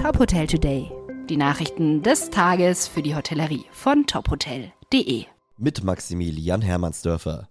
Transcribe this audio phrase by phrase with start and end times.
[0.00, 0.90] Top Hotel Today.
[1.28, 5.26] Die Nachrichten des Tages für die Hotellerie von tophotel.de.
[5.58, 7.50] Mit Maximilian Hermannsdörfer.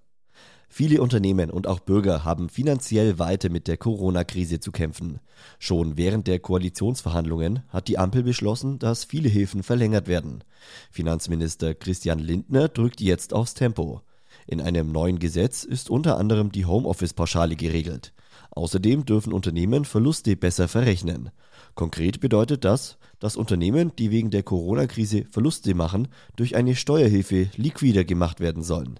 [0.67, 5.20] Viele Unternehmen und auch Bürger haben finanziell weiter mit der Corona-Krise zu kämpfen.
[5.59, 10.43] Schon während der Koalitionsverhandlungen hat die Ampel beschlossen, dass viele Hilfen verlängert werden.
[10.89, 14.02] Finanzminister Christian Lindner drückt jetzt aufs Tempo.
[14.47, 18.11] In einem neuen Gesetz ist unter anderem die Homeoffice-Pauschale geregelt.
[18.52, 21.32] Außerdem dürfen Unternehmen Verluste besser verrechnen.
[21.76, 28.04] Konkret bedeutet das, dass Unternehmen, die wegen der Corona-Krise Verluste machen, durch eine Steuerhilfe liquider
[28.04, 29.00] gemacht werden sollen.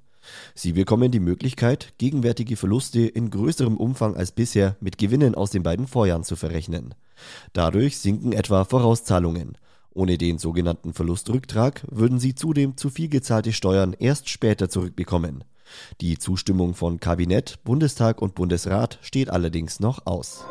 [0.54, 5.64] Sie bekommen die Möglichkeit, gegenwärtige Verluste in größerem Umfang als bisher mit Gewinnen aus den
[5.64, 6.94] beiden Vorjahren zu verrechnen.
[7.54, 9.58] Dadurch sinken etwa Vorauszahlungen.
[9.92, 15.44] Ohne den sogenannten Verlustrücktrag würden sie zudem zu viel gezahlte Steuern erst später zurückbekommen.
[16.02, 20.46] Die Zustimmung von Kabinett, Bundestag und Bundesrat steht allerdings noch aus.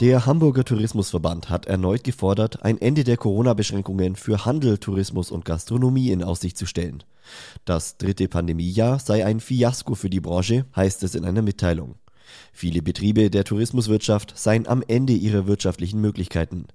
[0.00, 6.10] Der Hamburger Tourismusverband hat erneut gefordert, ein Ende der Corona-Beschränkungen für Handel, Tourismus und Gastronomie
[6.10, 7.04] in Aussicht zu stellen.
[7.64, 11.94] Das dritte Pandemiejahr sei ein Fiasko für die Branche, heißt es in einer Mitteilung.
[12.52, 16.66] Viele Betriebe der Tourismuswirtschaft seien am Ende ihrer wirtschaftlichen Möglichkeiten.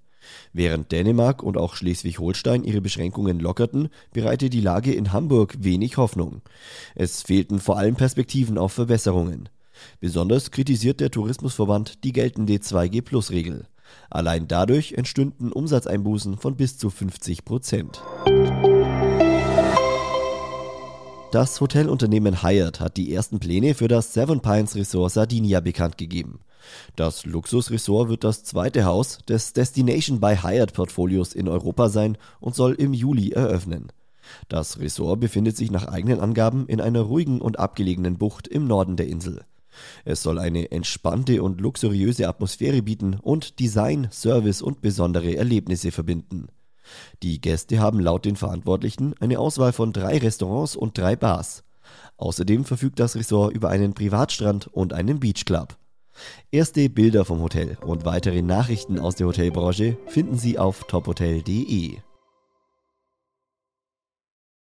[0.54, 6.42] Während Dänemark und auch Schleswig-Holstein ihre Beschränkungen lockerten, bereite die Lage in Hamburg wenig Hoffnung.
[6.96, 9.50] Es fehlten vor allem Perspektiven auf Verbesserungen.
[10.00, 13.66] Besonders kritisiert der Tourismusverband die geltende 2G-Plus-Regel.
[14.10, 18.02] Allein dadurch entstünden Umsatzeinbußen von bis zu 50 Prozent.
[21.32, 26.40] Das Hotelunternehmen Hyatt hat die ersten Pläne für das Seven Pines Resort Sardinia bekannt gegeben.
[26.96, 32.56] Das Luxusresort wird das zweite Haus des Destination by Hyatt Portfolios in Europa sein und
[32.56, 33.92] soll im Juli eröffnen.
[34.48, 38.96] Das Resort befindet sich nach eigenen Angaben in einer ruhigen und abgelegenen Bucht im Norden
[38.96, 39.44] der Insel.
[40.06, 46.48] Es soll eine entspannte und luxuriöse Atmosphäre bieten und Design, Service und besondere Erlebnisse verbinden.
[47.22, 51.64] Die Gäste haben laut den Verantwortlichen eine Auswahl von drei Restaurants und drei Bars.
[52.18, 55.78] Außerdem verfügt das Resort über einen Privatstrand und einen Beachclub.
[56.52, 61.98] Erste Bilder vom Hotel und weitere Nachrichten aus der Hotelbranche finden Sie auf tophotel.de.